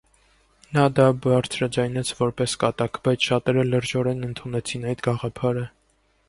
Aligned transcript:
Նա 0.77 0.85
դա 0.99 1.03
բարձրաձայնեց 1.25 2.11
որպես 2.21 2.55
կատակ, 2.63 2.97
բայց 3.09 3.27
շատերը 3.29 3.67
լրջորեն 3.69 4.27
ընդունեցին 4.31 4.89
այդ 4.95 5.07
գաղափարը։ 5.11 5.69